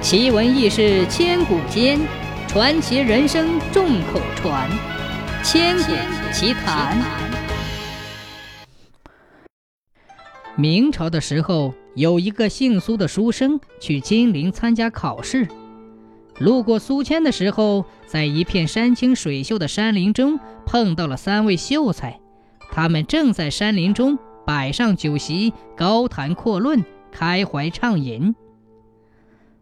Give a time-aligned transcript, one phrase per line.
[0.00, 1.98] 奇闻异事千古间，
[2.46, 4.70] 传奇人生众口传。
[5.42, 5.92] 千古
[6.32, 6.96] 奇谈。
[10.56, 15.48] 明朝的时候，有一个姓苏的书生去金陵参加考试，
[16.38, 22.20] 路过苏迁的时候，在一片山清水秀的山林中碰到了三位秀才，
[22.70, 28.34] 他们正在山林中摆上酒席，高谈阔论，开怀畅饮。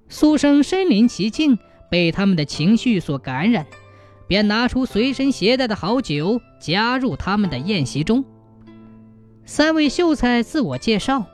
[0.08, 1.58] 苏生身临其境，
[1.90, 3.66] 被他们的情绪所感染，
[4.28, 8.24] 便拿出随身携带的好酒，加入他们的宴席中。
[9.44, 11.26] 三位秀才自我介绍，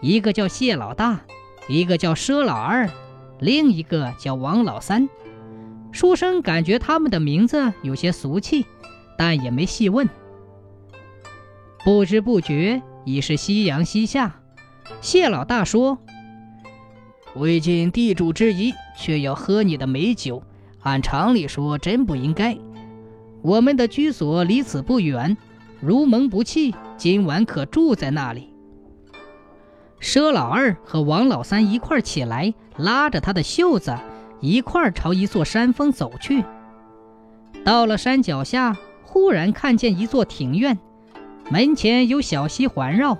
[0.00, 1.20] 一个叫谢老大，
[1.68, 2.88] 一个叫佘老二，
[3.40, 5.08] 另一个叫王老三。
[5.90, 8.66] 书生感觉他们的名字有些俗气，
[9.16, 10.08] 但也没细问。
[11.84, 14.40] 不知不觉已是夕阳西下，
[15.00, 15.98] 谢老大说。
[17.38, 20.42] 未尽地主之谊，却要喝你的美酒，
[20.82, 22.58] 按常理说真不应该。
[23.42, 25.36] 我们的居所离此不远，
[25.80, 28.52] 如蒙不弃，今晚可住在那里。
[30.00, 33.96] 佘老二和王老三一块起来，拉着他的袖子，
[34.40, 36.44] 一块朝一座山峰走去。
[37.64, 40.78] 到了山脚下，忽然看见一座庭院，
[41.50, 43.18] 门前有小溪环绕。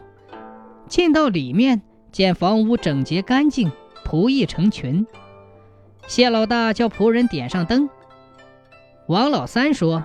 [0.88, 3.70] 进到里面，见房屋整洁干净。
[4.08, 5.06] 仆役成群，
[6.06, 7.90] 谢老大叫仆人点上灯。
[9.06, 10.02] 王老三说：“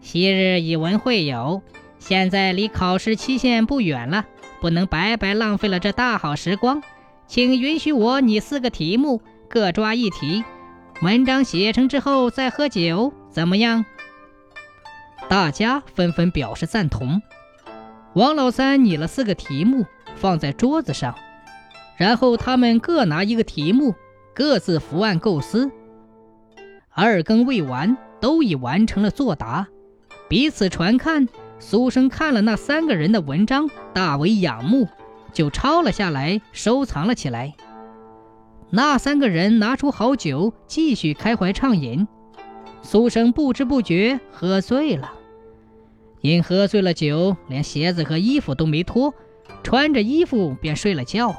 [0.00, 1.60] 昔日以文会友，
[1.98, 4.24] 现在离考试期限不远了，
[4.62, 6.82] 不能白白浪费了这大好时光，
[7.26, 10.42] 请允许我拟四个题目，各抓一题，
[11.02, 13.84] 文章写成之后再喝酒，怎么样？”
[15.28, 17.20] 大家纷纷表示赞同。
[18.14, 19.84] 王老三拟了四个题目，
[20.14, 21.14] 放在桌子上。
[21.96, 23.94] 然后他们各拿一个题目，
[24.34, 25.70] 各自伏案构思。
[26.90, 29.68] 二更未完，都已完成了作答，
[30.28, 31.28] 彼此传看。
[31.58, 34.86] 苏生看了那三个人的文章，大为仰慕，
[35.32, 37.54] 就抄了下来，收藏了起来。
[38.68, 42.06] 那三个人拿出好酒，继续开怀畅饮。
[42.82, 45.12] 苏生不知不觉喝醉了，
[46.20, 49.14] 因喝醉了酒，连鞋子和衣服都没脱，
[49.62, 51.34] 穿着衣服便睡了觉。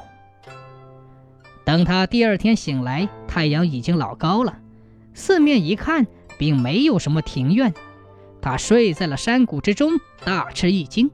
[1.78, 4.58] 等他第二天醒来，太阳已经老高了。
[5.14, 7.72] 四面一看，并没有什么庭院。
[8.42, 9.92] 他睡在了山谷之中，
[10.24, 11.08] 大吃一惊，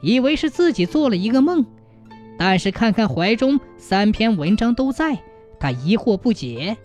[0.00, 1.66] 以为是自己做了一个梦。
[2.38, 5.20] 但是看看怀中三篇文章都在，
[5.58, 6.76] 他疑惑不解。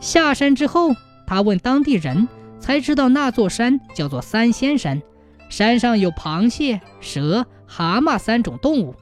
[0.00, 0.94] 下山之后，
[1.26, 2.26] 他问当地人，
[2.58, 5.02] 才知道那座山叫做三仙山，
[5.50, 8.94] 山上有螃蟹、蛇、蛤蟆三种动物，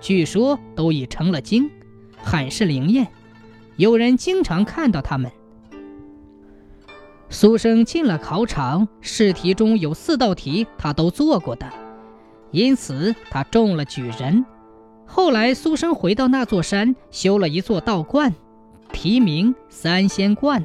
[0.00, 1.70] 据说都已成了精。
[2.30, 3.08] 很是灵验，
[3.76, 5.32] 有人经常看到他们。
[7.30, 11.66] 苏生进了考场，试题中有四道题他都做过的，
[12.50, 14.44] 因此他中了举人。
[15.06, 18.34] 后来苏生回到那座山，修了一座道观，
[18.92, 20.62] 题名三仙观。